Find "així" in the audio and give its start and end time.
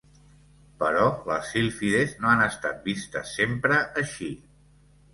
4.05-4.35